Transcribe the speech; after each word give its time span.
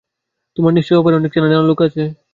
তোমার 0.57 0.73
নিশ্চয় 0.73 0.99
ওপরে 0.99 1.15
অনেক 1.15 1.31
চেনা-জানা 1.33 1.69
লোক 1.69 1.79
আছে। 1.87 2.03